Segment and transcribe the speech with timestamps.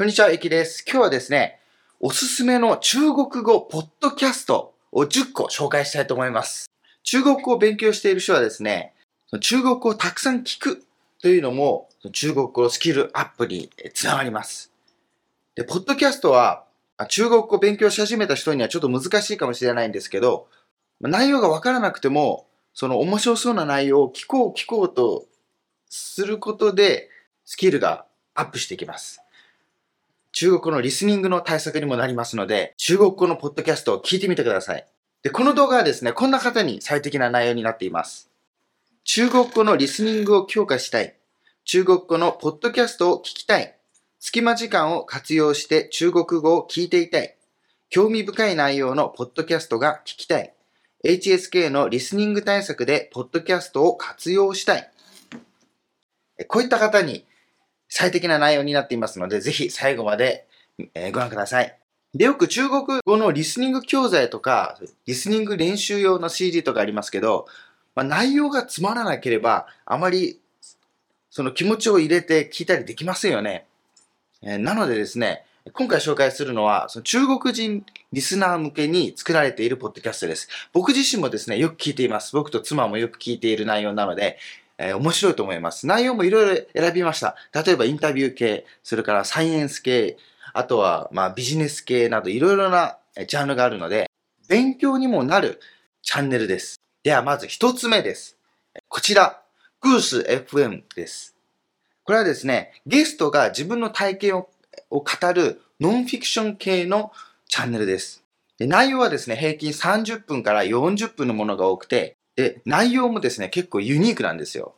[0.00, 0.82] こんにちは、ゆきです。
[0.88, 1.60] 今日はですね、
[2.00, 6.70] おすすめの中国語ポッドキャストを10個紹介したいと思います。
[7.02, 8.94] 中国語を勉強している人はですね、
[9.40, 10.86] 中国語をたくさん聞く
[11.20, 14.72] というのも中国語スキルアップにつながります。
[15.54, 16.64] で、ポッドキャストは
[17.10, 20.48] 中国語を勉強し始めた人にはちょっと難しいかもしれないんですけど、
[21.02, 25.26] 内容がわからなくても、その面白そうな内容を聞こう聞こうと
[25.90, 27.10] することで
[27.44, 29.20] スキルがアップしていきます。
[30.32, 34.86] 中国語のリスニングの対策にもなりますので、中国語のポッドキャストを聞いてみてください。
[35.22, 38.30] で、この動画はですね、こんな方に最適な内容になっています。
[39.04, 41.16] 中国語のリスニングを強化したい。
[41.64, 43.76] 中国語のポッドキャストを聞きたい。
[44.18, 47.36] 隙間時間を活用して中国語を聞いていたい。
[47.88, 50.54] 興味深い内容のポッドキャストが聞きたい。
[51.04, 54.90] HSK のリスニング対策でポッドキャストを活用したい。
[56.46, 57.24] こういった方に
[57.90, 60.46] 最適な内容になっていますので、ぜひ最後まで
[61.12, 61.76] ご覧ください。
[62.14, 67.46] で、よく中国語のリスニング教材とか、リスニング練習用の CD とかありますけど、
[67.94, 70.40] まあ、内容がつまらなければ、あまり
[71.30, 73.66] その気持ちを入れて聞いたりできませんよね。
[74.42, 80.48] えーなのでですね、今回紹介するのは、その中国人リスナー向けに作られているポッドキャストです。
[80.72, 82.32] 僕自身もですね、よく聞いています。
[82.32, 84.38] 僕と妻もよく聞いている内容なので、
[84.82, 85.86] えー面白いと思います。
[85.86, 87.36] 内容もいろいろ選びました。
[87.52, 90.16] 例えばインタビュー系、それからサイエンス系、
[90.54, 92.96] あとはまあビジネス系などいろいろな
[93.28, 94.10] ジャンルがあるので、
[94.48, 95.60] 勉強にもなる
[96.02, 96.80] チャンネルです。
[97.02, 98.38] ではまず一つ目です。
[98.88, 99.42] こちら、
[99.82, 101.36] グース FM です。
[102.02, 104.48] これはですね、ゲストが自分の体験を
[104.88, 107.12] を語るノンフィクション系の
[107.48, 108.24] チャンネルです。
[108.58, 114.74] 内容はですね、平均30分から40分のものが多くて、で、内容もですね、結構ユニークなんですよ。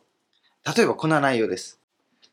[0.75, 1.79] 例えばこんな内容です。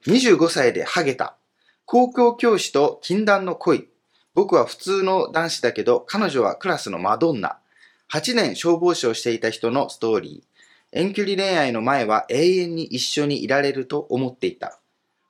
[0.06, 1.36] 25歳でハゲた。
[1.84, 3.88] 公共教師と禁断の恋。
[4.34, 7.58] 僕は普通の男子だけど、彼女はクラスのマドンナ。
[8.12, 10.98] 8年消防士をしていた人のストーリー。
[10.98, 14.81] 遠距離恋愛の前は永遠に一緒にいられると思っていた。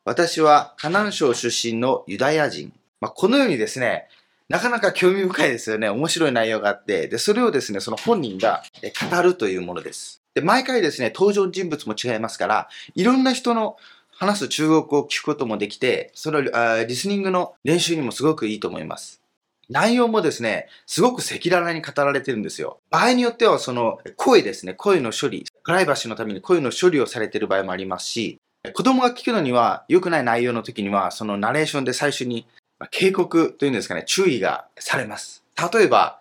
[0.04, 2.72] 私は河南省出身のユダヤ人。
[3.00, 4.08] まあ、このようにですね、
[4.50, 5.88] なかなか興味深いですよね。
[5.88, 8.64] 面白い内容があって、で、それをですね、その本人が
[9.08, 10.22] 語るというものです。
[10.34, 13.76] で、毎回ですね、登場人物も違いますから、いろんな人の
[14.10, 19.20] 話す中国語を聞くこともできて、そのあリスニングの練習にもすごくいいと思います。
[19.68, 22.80] 内容もですね、すごく赤裸々に語られてるんですよ。
[22.90, 28.38] 場合によってはその声ですね、声の処理、プライバシーのために声の処理をされてる場合もありますし、
[28.74, 32.48] 子供が聞くのには良くない内容の時には、そのナレーションで最初に
[32.80, 35.44] まあ警告というんですかね、注意がされます。
[35.72, 36.18] 例えば、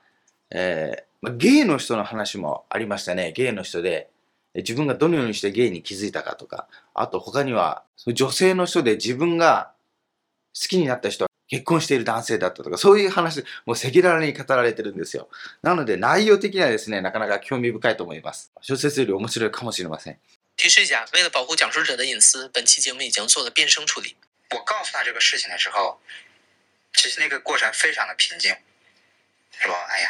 [0.52, 3.34] えーまあゲイの人の話もありましたね。
[3.34, 4.10] ゲイの人で、
[4.54, 9.74] え自分がどのようにしてゲイに気づいたかとか、あと他には、その女性の人で自分が
[10.56, 15.28] 好きになった人は結婚している男性だったとか、そういう話、もう赤裸々に語られてるんですよ。
[15.62, 18.54] なので内容的にはですね、なかなか興味深いと思います。
[18.62, 20.18] 小説より面白いかもしれません。
[20.56, 24.16] 提示一下，为了保护讲述者的隐私，本期节目已经做了变声处理。
[24.52, 26.00] 我告诉他这个事情的时候，
[26.94, 28.52] 其实那个过程非常的平静，
[29.52, 30.10] 说：“哎呀，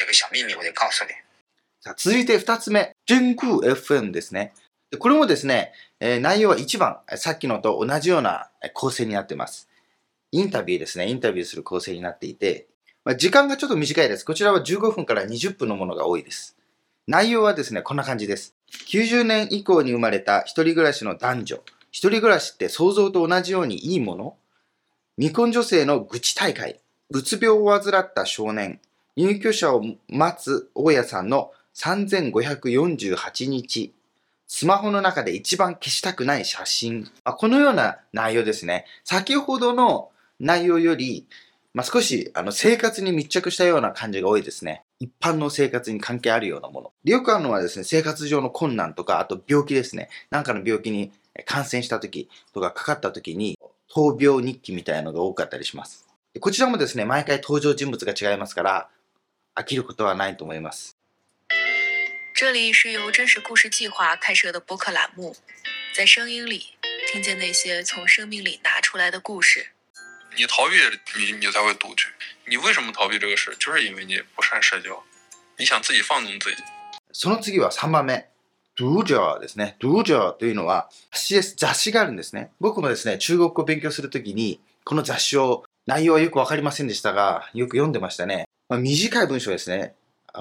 [0.00, 1.10] 有个小秘密我得告诉你。
[1.80, 4.52] さあ続いて二つ目、純空 FM ですね。
[4.98, 9.68] これもですね、えー内容は一番、さっきのと同じような構成になっています。
[10.32, 11.08] インタビューですね。
[11.08, 12.66] インタビューする構成になっていて、
[13.04, 14.24] まあ、時間がちょっと短いです。
[14.24, 16.56] こちらは15分から20分のものが多いです。
[17.06, 18.54] 内容はですね、こんな感じです。
[18.88, 21.62] 90年以降に生まれた一人暮らしの男女。
[21.92, 24.36] 一人暮らしって想像と同じようにいいもの
[25.18, 26.78] 未婚女性の愚痴大会。
[27.08, 28.80] うつ病を患った少年。
[29.16, 33.94] 入居者を待つ大家さんの3548日。
[34.46, 37.04] スマホの中で一番消したくない写真。
[37.24, 38.84] まあ、このような内容ですね。
[39.04, 41.26] 先ほどの内容より、
[41.72, 44.82] まあ、少しあの生活に密着したような感じが多いですね。
[45.00, 46.92] 一般の生活に関係あるようなもの。
[47.04, 50.10] よくあるのはですね、生活上の困難とか、あと病気ですね。
[50.28, 51.10] なんかの病気に
[51.46, 53.55] 感染した時とかかかった時に、
[53.96, 56.06] 闘病日記みたいなのが多かったりします。
[56.34, 58.90] でこちらもですね、毎回登場人物が違いますから、
[59.54, 60.94] 飽きることはないと思います。
[62.34, 65.34] 这里是由真实故事计划开设的播客栏目，
[65.94, 66.74] 在声音里
[67.10, 69.68] 听见那些从生命里拿出来的故事。
[70.36, 70.76] 你逃避，
[71.18, 72.04] 你你才会独居。
[72.46, 73.56] 你为什么逃避这个事？
[73.58, 75.02] 就是因为你不善社交，
[75.56, 76.62] 你想自己放纵自己。
[77.14, 78.26] その次は3番目。
[78.78, 79.76] ドゥージャーですね。
[79.80, 81.92] ドゥージャーというのは雑誌。
[81.92, 82.50] があるんですね。
[82.60, 88.44] 僕もですね、中国語を勉強するときに、この雑誌を、内容はよくわかりませんでしたが、よく読んでましたね。
[88.68, 89.94] まあ、短い文章ですね。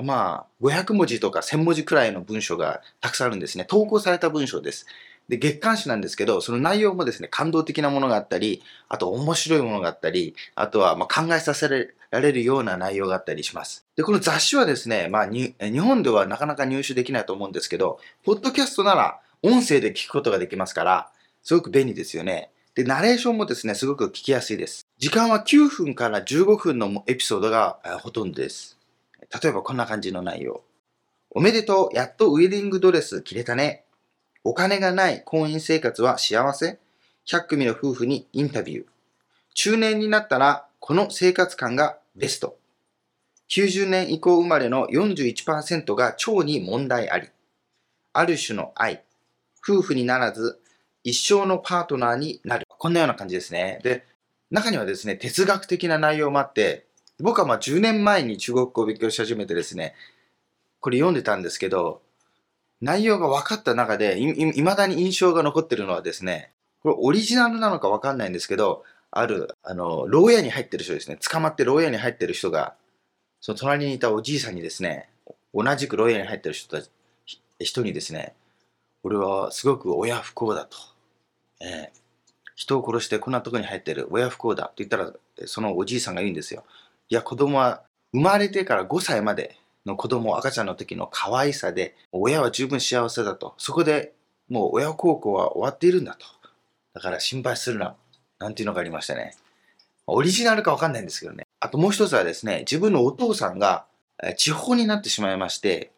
[0.03, 3.63] まあ、500文字とか1000文字くらいの文章がたくさんあるんですね。
[3.63, 4.85] 投稿された文章です。
[5.27, 11.67] で、月刊誌なんですけど、その内容もですね、感動的なものがあったり、あと面白いものがあったり、あとはま考えさせ
[12.11, 13.85] られるような内容があったりします。
[13.95, 21.09] で、この雑誌はですね、まあ、日本ではなかなか入手できないと思うんですけど、ポッドキャストなら音声で聞くことができますから、
[21.41, 22.51] すごく便利ですよね。
[22.75, 24.85] で、ナレーションもですね、すごく聞きやすいです。
[24.97, 28.77] 時間は9分から15分のエピソードがほとんどです。
[29.41, 30.61] 例えばこんな感じの内容。
[31.31, 33.84] おめでとう、やっとウェディングドレス着れたね。
[34.47, 36.77] お金がない婚姻生活は幸せ
[37.27, 38.85] ?100 組の夫婦にインタビュー。
[39.55, 42.55] 中年になったらこの生活感がベスト。
[43.49, 47.29] 90年以降生まれの41%が腸に問題あり。
[48.13, 49.03] ある種の愛。
[49.67, 50.61] 夫婦にならず
[51.03, 52.67] 一生のパートナーになる。
[52.67, 53.79] こんなような感じですね。
[53.81, 54.05] で、
[54.51, 56.85] 中にはですね、哲学的な内容もあって、
[57.19, 59.95] 僕はまあ10年前に中国語を勉強し始めてですね、
[60.81, 62.04] これ読んでたんですけど、
[62.81, 66.51] 内容が分かった中でい、い未だに印象が残ってるのはですね、
[66.81, 72.75] これオリジナルなのか分かんないんですけど、ある、あの、牢屋に入ってる人ですね、捕まって牢屋に入ってる人が、
[73.41, 75.09] その隣にいたおじいさんにですね、
[75.53, 76.89] 同じく牢屋に入ってる人たち、
[77.59, 78.35] 人にですね、
[79.03, 80.77] 俺はすごく親不幸だと。
[81.61, 82.05] えー
[82.55, 85.11] 人を殺してこんなとこに入ってる親不幸だと言ったら、
[85.45, 86.63] そのおじいさんが言うんですよ。
[87.09, 87.83] いや、子供は
[88.13, 93.53] 生まれてから5歳までの子供、赤ちゃんの時の可愛さで、親は十分幸せだと。
[93.57, 94.13] そこで
[94.49, 96.25] もう親孝行は終わっているんだと。
[96.93, 97.95] だから心配するな。
[98.39, 99.35] なんていうのがありましたね。
[100.07, 101.45] オリジナルかわかんないんですけどね。
[101.59, 103.85] あともう一つはですね、自分のお父さんが
[104.37, 105.91] 地方になってしまいまして、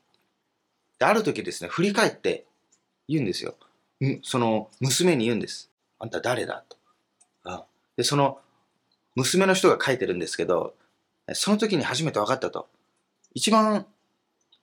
[0.99, 2.45] である時ですね、振り返って
[3.07, 3.55] 言うんですよ。
[4.23, 5.71] その娘に言うんです。
[5.99, 6.77] あんた誰だと。
[7.43, 8.39] あで、その
[9.15, 10.75] 娘の人が書いてるんですけど、
[11.33, 12.67] その時に初めて分かったと。
[13.37, 13.85] 一番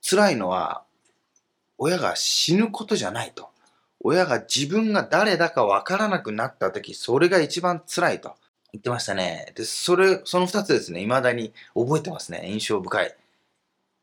[0.02, 0.82] 辛いのは、
[1.78, 3.50] 親が死ぬことじゃないと。
[4.00, 8.34] 親が自分が誰だか分からなくなった時、それが一番辛いと
[8.72, 9.52] 言ってましたね。
[9.54, 12.48] で、それ、その二つですね、未だに覚えてますね。
[12.50, 13.16] 印象深い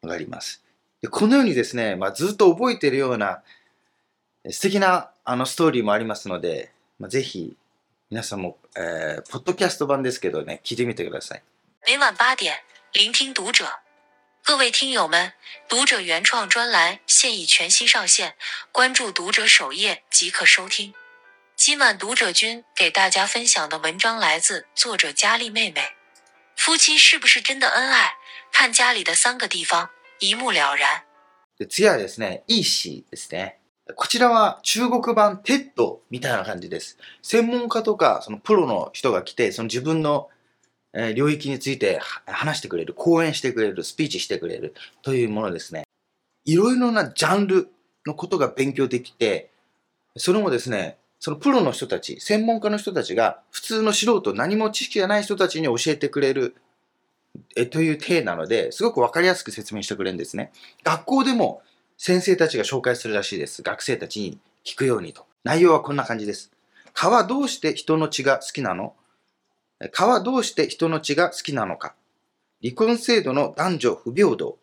[0.03, 0.63] のがあります。
[1.01, 3.44] で、このようにですね、まあ、ずっと覚えてるような
[4.50, 7.57] 素敵なあのストーリーもありますので、まあ、ぜひ
[8.09, 11.44] 皆さんも、えーポッドキャスト版ですけどね、聞いてみてください。
[11.85, 12.53] 每晚八点，
[12.94, 13.65] 聆听读者。
[14.44, 15.32] 各位听友们，
[15.69, 18.35] 读者原创专栏现已全新上线，
[18.70, 20.94] 关注读者首页即可收听。
[21.56, 25.97] 今晚读者君给大家分享的文章来自作者佳丽妹妹。
[26.55, 28.14] 夫妻是不是真的恩爱？
[28.53, 31.03] 看家里的三个地方，一目了然。
[31.58, 33.58] で次はですね、イーシーですね。
[33.94, 36.99] こちらは中国版テッドみたいな感じです。
[37.23, 40.29] 専門家とか、そのプロの人が来て、その自分の、
[40.94, 45.84] え領域について話してくれる、講演してくれる、スピーチしてくれるというものですね。
[46.46, 47.70] いろいろなジャンル
[48.06, 49.52] のことが勉強できて、
[50.18, 56.56] それもですね、そのプロの人たち、専門家の人たちが、普通の素人、何も知識がない人たちに教えてくれる、
[57.56, 60.52] えという体なので、すごくわかりやすく説明してくれるんですね。
[60.84, 61.62] 学校でも
[61.98, 63.62] 先生たちが紹介するらしいです。
[63.62, 65.26] 学生たちに聞くようにと。
[65.44, 66.52] 内容はこんな感じです。
[66.94, 68.96] 蚊はどうして人の血が好きなの？
[69.89, 71.95] 蚊はどうして人の血が好きなのか
[72.62, 74.57] 離婚制度の男女不平等。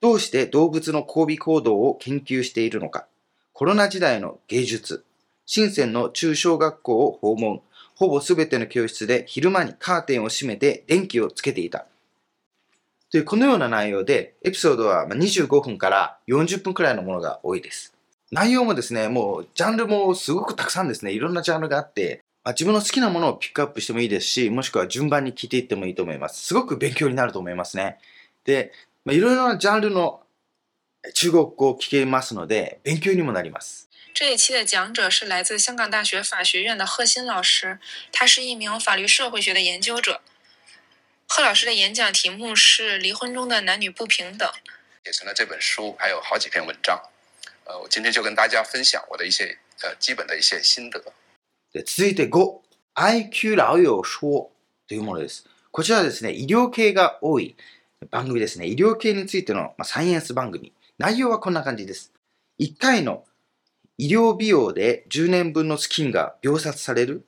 [0.00, 3.06] どうして動物の交尾行動を研究しているのか
[3.52, 5.04] コロナ時代の芸術。
[5.44, 7.60] 深センの中小学校を訪問。
[7.94, 11.86] ほぼすべての教室で昼間にカーテンを閉めて電気をつけていた。
[13.10, 17.94] というこのような内容で、エピソードは25分から40分くらいのものが多いです。
[18.30, 26.44] 内容もですね、もうジャンルもすごくたくさんですね、いろんなジャンルがあって、自分の好きなものをピックアップしてもいいですし、もしくは順番に聞いていってもいいと思います。
[26.44, 27.98] すごく勉強になると思いますね。
[28.44, 28.72] で、
[29.04, 30.20] まあ、いろいろなジャンルの
[31.04, 33.88] え中国語を聞けますので、勉強にもなります。
[34.14, 37.78] 这一期的讲者是来自香港大学法学院的贺新老师，
[38.12, 40.20] 他是一名法律社会学的研究者。
[41.28, 44.48] 贺老师的演讲题目是“离婚中的男女不平等
[45.04, 47.00] 写成了这本书，还有好几篇文章。
[47.64, 51.02] 呃，我今天就跟大家分享我的一些呃基本的一些心得。
[51.72, 52.56] で続いて5、
[52.94, 54.50] IQ ラオヨ说
[54.86, 55.46] というものです。
[55.70, 57.56] こちらはですね、医療系が多い
[58.10, 58.66] 番組ですね。
[58.66, 60.74] 医療系についての、サイエンス番組。
[60.98, 62.12] 内容はこんな感じです。
[62.60, 63.24] 1回の
[63.96, 67.24] 医療美容で10年分の資金が秒殺される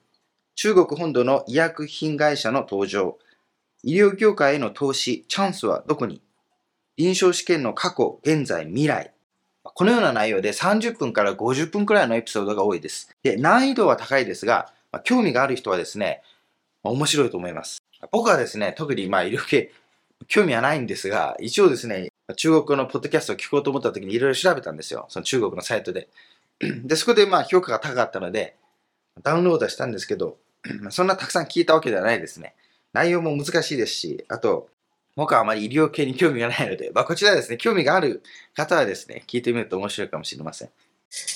[0.57, 3.19] 中国本土の医薬品会社の登場。
[3.83, 6.21] 医療業界への投資、チャンスはどこに？
[6.99, 9.14] 臨床試験の過去、現在、未来。
[9.73, 13.09] このような内容で30分から50分くらいのエピソードが多いです。
[13.23, 16.23] で、難易度は高いですが、まあ興味がある人はですね、
[16.83, 17.83] まあ面白いと思います。
[18.13, 19.73] 僕はですね、特にまあ医療系、
[20.29, 25.07] 興味はないんですが、一応ですね、中国のポッドキャストを聞こうと思った時にいろいろ調べたんですよ。
[25.09, 26.09] その中国のサイトで。
[26.61, 28.57] で、そこでまあ評価が高かったので、
[29.23, 30.37] ダウンロードしたんですけど、
[30.91, 32.55] そんなたくさん聞いたわけではないですね。
[32.93, 34.69] 内容も難しいですし、あと、
[35.17, 38.23] 僕はあまり医療系に興味がないので、まあ、こちらですね、興味がある
[38.55, 40.71] 方はですね、聞いてみると面白いかもしれません。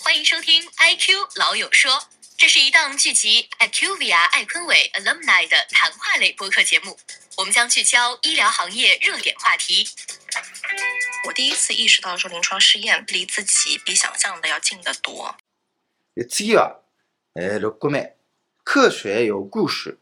[0.03, 2.03] 欢迎收听 IQ 老友说，
[2.37, 6.99] 这是一档聚集 IQVIA 艾坤伟 alumni 的谈话类播客节目。
[7.37, 9.87] 我们将聚焦医疗行业热点话题。
[11.29, 15.37] 我第一次意识到说临床试验离自己比想象的要近得多。
[16.17, 16.81] で次は、
[17.35, 18.17] えー6個目。
[18.65, 19.99] 科学有故事。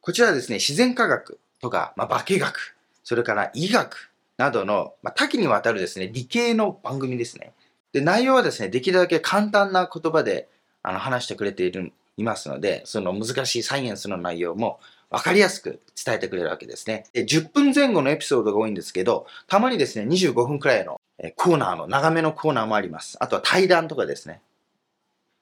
[0.00, 2.73] こちらはですね、自然科学とか、まあ、化学、
[3.04, 7.52] それから医学などの、まあ、多岐にわたるですね、理系の番組ですね。
[7.92, 10.48] で、内容はですね、できるだけ簡単な言葉で
[10.82, 14.80] あの話してくれている、いますので、その難しいサイエンスの内容も
[15.10, 17.04] わかりやすく伝えてくれるわけですね。
[17.12, 21.00] で、10分前後のエピソードが多いんですけど、たまにですね、25分くらいの
[21.36, 23.16] コーナーの、長めのコーナーもあります。
[23.20, 24.40] あとは対談とかですね。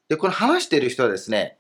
[0.09, 1.57] で、この話している人はですね、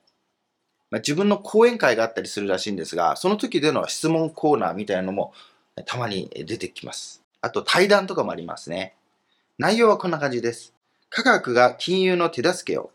[0.90, 5.32] まあ、自分の講演会があったりするらしいんですが、その時での質問コーナーみたいなのも
[5.86, 7.22] たまに出てきます。
[7.40, 8.94] あと対談とかもありますね。
[9.58, 10.74] 内容はこんな感じです。
[11.08, 12.90] 科学が金融の手助けを、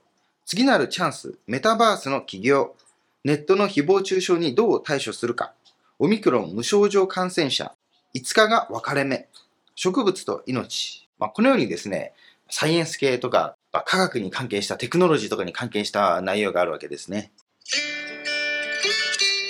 [0.46, 2.76] 次なるチャンス、メタバースの起業、
[3.24, 5.54] ネットの誹謗中傷にどう対処するか、
[6.00, 7.74] オミクロン無症状感染者、
[8.16, 9.28] 5日が分かれ目、
[9.76, 11.08] 植物と命。
[11.20, 12.14] まあ、このようにですね、
[12.50, 17.32] サイエンス系とか、まあ科学に関係したテクノロジーとかに関係した内容があるわけですね。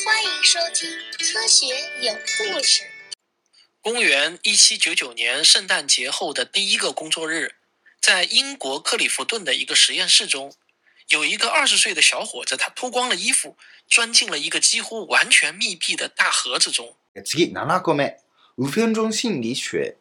[0.05, 1.65] 欢迎收听科学
[2.01, 2.11] 有
[2.55, 2.96] 故事。
[3.86, 7.54] 公元一七九九年圣诞节后的第一个工作日，
[8.00, 10.54] 在英国克里夫顿的一个实验室中，
[11.08, 13.56] 有一个二十岁的小伙子，他脱光了衣服，
[13.88, 16.94] 钻进了一个几乎完全密闭的大盒子中。
[17.24, 18.16] 次、7個目。
[18.56, 19.96] ウフェンロン心理学。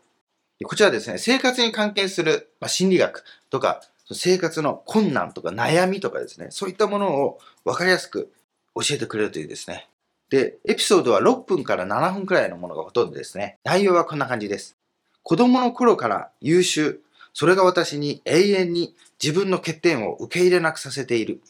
[0.64, 3.82] こちらはですね、生活に関係する、まあ、心理学とか、
[4.12, 8.32] 生活の困難とか悩みとかですね、そういったものを分かりやすく
[8.76, 9.88] 教えてくれるというですね。
[10.31, 13.59] で、エピソードは6分から7分くらいのものがほとんどですね。
[13.65, 14.77] 内容はこんな感じです。
[15.23, 17.01] 子供の頃から優秀。
[17.33, 21.43] それが私に永遠に自分の欠点を受け入れなくさせている。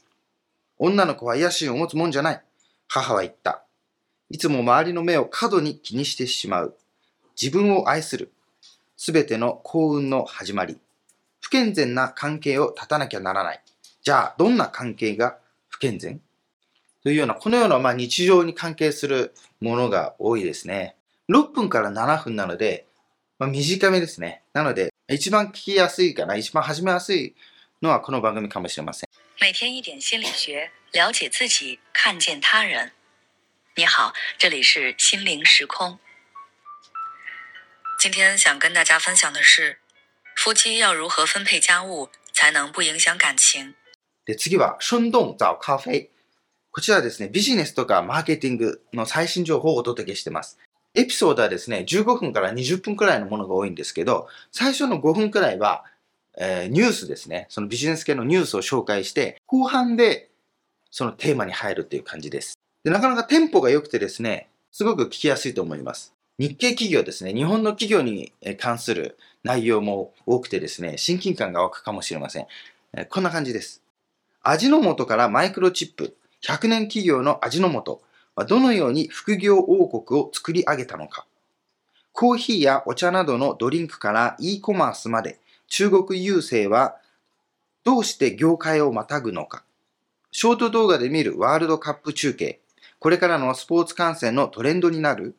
[0.79, 2.43] 女の子は野心を持つもんじゃない。
[2.89, 3.63] 母は言った。
[4.29, 6.77] いつも周りの目を過度に気にしてしまう。
[7.41, 8.33] 自分を愛する。
[8.97, 10.79] すべての幸運の始まり。
[11.41, 13.63] 不健全な関係を断たなきゃならない。
[14.03, 16.21] じゃあ、どんな関係が不健全？
[17.07, 20.97] というような、このようなまあ日常に関係するものが多いですね。
[21.29, 22.85] 6分から7分なので、
[23.39, 24.43] まあ、短めですね。
[24.53, 27.37] なので、一番聞きやすいかな、一番始めやすい
[27.81, 29.09] のはこの番組かもしれません。
[29.41, 32.91] 每天一点心理学，了解自己，看见他人。
[33.77, 36.01] 你好，这里是心灵时空。
[38.01, 39.79] 今天想跟大家分享的是，
[40.35, 43.77] 夫妻要如何分配家务才能不影响感情。
[44.25, 46.09] で、次は、ションドンザオカフェ。
[46.77, 50.59] こちらはですね、ビジネスとかマーケティングの最新情報をお届けしてます。
[50.93, 55.87] エピソードはですね、15分から20分くらいのものが多いんですけど、最初の5分くらいは、
[56.37, 57.47] えーニュースですね。
[57.49, 60.29] そのビジネス系のニュースを紹介して、後半で
[60.91, 62.59] そのテーマに入るっていう感じです。
[62.85, 66.13] で、なかなかテンポが良くてですね、すごく聞きやすいと思います。
[66.39, 72.47] 日系企業ですね、日本の企業に関する内容も多くてですね、親近感が湧くかもしれません。
[73.09, 73.83] こんな感じです。
[74.43, 76.15] 味の素からマイクロチップ、
[76.47, 78.03] 100年企業の味の素
[78.37, 81.27] はどのように副業王国を作り上げたのか。
[82.13, 86.97] コーヒーやお茶などのドリンクから e コマースまで中国郵政は
[87.83, 89.65] どうして業界をまたぐのか。
[90.31, 92.61] ショート動画で見るワールドカップ中継。
[93.01, 95.35] これからのスポーツ観戦のトレンドになる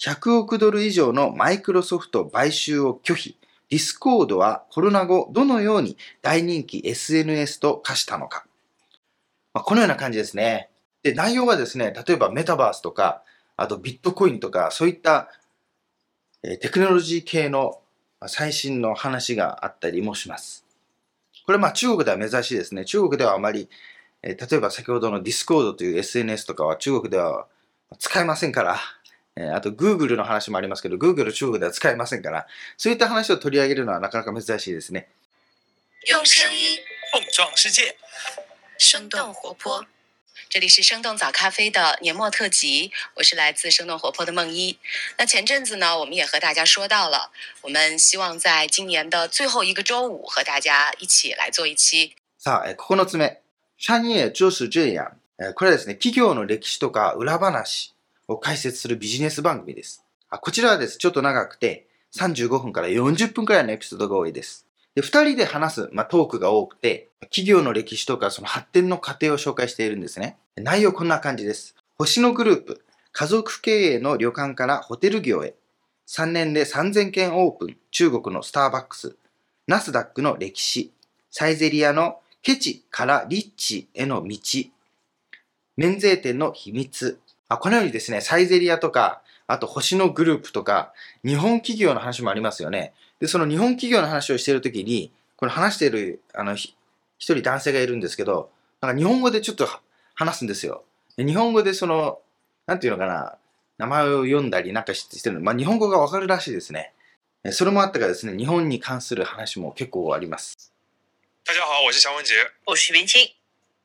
[0.00, 3.38] 100億ドル以上のマイクロソフト買収を拒否。
[3.70, 8.44] ディスコードはコロナ後どのように大人気 SNS と化したのか。
[9.54, 10.68] まあ、このような感じですね。
[11.04, 13.22] で、内容はですね、例えばメタバースとか、
[13.56, 15.30] あとビットコインとか、そういった、
[16.42, 17.80] えテクノロジー系の
[18.26, 20.64] 最新の話があったりもします。
[21.46, 22.84] これまあ中国では珍しいですね。
[22.84, 23.68] 中国ではあまり、
[24.22, 27.46] え例えば先ほどのディスコードという SNS とかは中国では
[27.98, 28.78] 使えませんから、
[29.36, 32.46] えあと Google の話もありますけど、Google 中国では使えませんから、
[32.76, 35.08] そういった話を取り上げるのはなかなか珍しいですね。
[36.06, 38.03] 用声音碰撞世界。
[38.78, 39.86] 生动活泼。
[40.48, 44.78] 这里是生动早咖啡的年末特辑，我是来自生动活泼的梦一。
[45.16, 47.30] 那前阵子呢，我们也和大家说到了，
[47.62, 52.14] 我们希望在今年的最后一个周五和大家一起来做一期。
[52.38, 53.40] さあ、このつめ、
[53.78, 55.12] 社員就是这样。
[55.54, 57.94] これはですね、企業の歴史とか裏話
[58.28, 60.04] を解説するビジネス番組です。
[60.30, 64.63] あ、こちらはです、ちょっと長くて三十五分から四十分くらいのエピソードが多いです。
[64.94, 70.38] で、二人で話す、まあ、トークが多くて、企業の歴史とかその発展の過程を紹介しているんですね。
[70.56, 71.74] 内容こんな感じです。
[71.96, 75.54] 星野グループ、家族経営の旅館からホテル業へ。
[76.06, 79.16] 3年で3000件オープン、中国のスターバックス、
[79.66, 80.92] ナスダックの歴史、
[81.30, 84.38] サイゼリアのケチからリッチへの道、
[85.76, 87.18] 免税店の秘密。
[87.48, 90.92] あこのようにですね、サイゼリアとか、あと星野グループとか、
[91.24, 92.92] 日本企業の話もありますよね。
[93.24, 96.74] で、その日本企業の話をしているときに、これ話している、あの、ひ
[97.16, 98.50] 一人男性がいるんですけど、
[98.82, 99.66] なんか日本語でちょっと
[100.14, 100.84] 話すんですよ。
[101.16, 102.20] で日本語でその、
[102.66, 103.38] なんていうのかな、
[103.78, 105.40] 名前を読んだりなんかしてるの。
[105.40, 106.92] まあ、日本語がわかるらしいですね。
[107.44, 110.70] えそれもあったからですね、日本に関する話も結構あります。
[111.46, 112.34] 大家好，我是祥文杰。
[112.66, 113.32] 我是云清。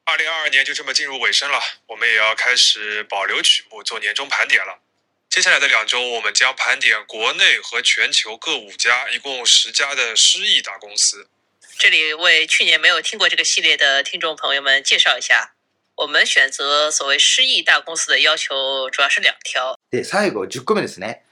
[0.03, 4.79] 二零二二年就这么进入尾声了，我们也要开始保留曲目做年终盘点了。
[5.28, 11.28] 接下来的两周，我们将盘点国内和全球各五家，一共十家的失意大公司。
[11.76, 15.54] 这里为去年没有听过这个系列的听众朋友们介绍一下，
[15.96, 19.76] 我们选择所谓失意大公司的要求主要是两条。
[19.90, 21.22] で、最後10個目ですね。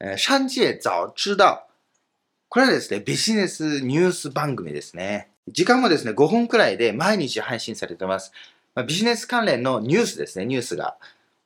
[0.00, 1.68] えーシャンジエ早知道。
[2.48, 5.28] これはですね、ビジネスニュース番組ですね。
[5.46, 8.32] 時間もですね、5分くらいで毎日配信されてます。
[8.74, 10.96] まあ、ビジネス関連のニュースですね、ニュースが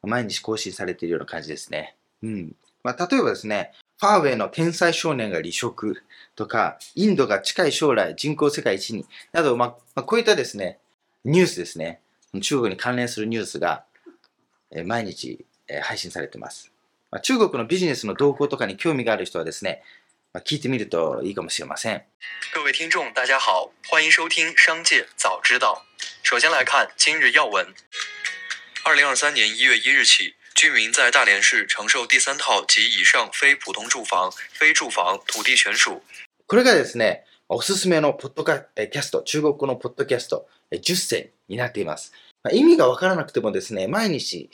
[0.03, 1.95] 毎日更新されているような感じですね。
[2.23, 2.55] うん。
[2.83, 6.03] まあ、例えばですね、ファーウェイの天才少年が離職
[6.35, 10.79] とか、インドが近い将来人口世界一に、など、まあ、まあ、こういったですね、
[11.25, 11.99] ニュースですね。
[12.41, 13.83] 中国に関連するニュースが、
[14.71, 16.71] えー毎日、えー配信されてます。
[17.09, 19.81] まあ、中国のビジネスの動向とかに興味がある人はですね、
[20.33, 22.03] まあ、聞いてみるといいかもしれません。
[22.53, 25.81] 各位听众，大家好，欢迎收听《商界早知道》。
[26.21, 27.65] 首先来看今日要闻。
[28.89, 36.01] 二零二三年一月一日起，居民在大连市承受第三套及以上非普通住房、非住房土地权属
[36.47, 42.13] これがですね、おすすめのポッドカえキャスト、中国語のポッドキャスト、10選になっています。
[42.43, 44.49] まあ、意味がわからなくてもですね、毎日、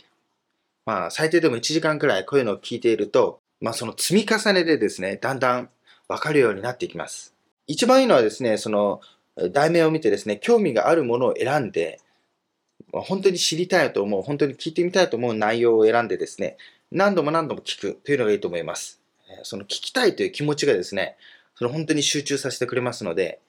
[0.88, 5.70] まあ、最低でも1時間くらいこういうのを聞いていると、まあ、その積み重ねでですね、だんだん
[6.08, 7.36] わかるようになっていきます。
[7.68, 9.00] 一番いいのはですね、その、
[9.52, 12.00] 題名を見てですね、興味があるものを選んで、
[13.02, 16.58] 本当に知りたいと思う、本当に聞いてみたいと思う内容を選んでですね、
[16.92, 19.02] 何度も何度も聞くというのがいいと思います。
[19.44, 21.18] その聞きたいという気持ちがですね、
[21.56, 23.40] その本当に集中させてくれますので、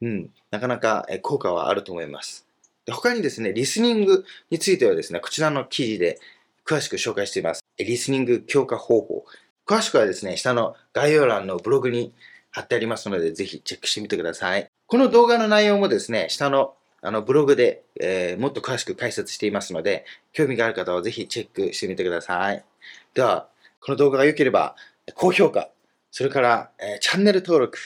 [0.00, 2.46] うん、なかなか効果はあると思います。
[2.86, 6.18] で他にですね、リスニングについてはですね、こちらの記事で
[6.66, 7.64] 詳しく紹介しています。
[7.78, 9.24] リスニング強化方法。
[9.66, 12.12] 詳しくはですね、下の概要欄のブログに
[12.50, 14.66] 貼ってありますので、ぜひチェックしてみてください。
[14.86, 16.74] この動画の内容もですね、下の
[17.06, 22.64] あのブログで、えーもっと詳しく解説していますので、興味がある方はぜひチェックしてみてください。
[23.12, 23.48] では、
[23.80, 24.74] この動画が良ければ、
[25.14, 25.68] 高評価、
[26.10, 27.78] それから、えーチャンネル登録、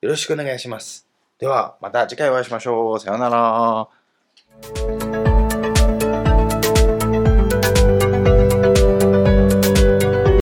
[0.00, 1.06] よろしくお願いします。
[1.38, 3.00] では、また次回お会いしましょう。
[3.00, 5.03] さようなら。